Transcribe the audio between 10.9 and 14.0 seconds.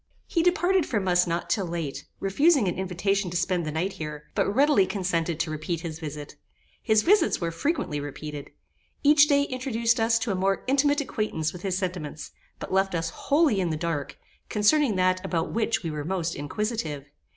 acquaintance with his sentiments, but left us wholly in the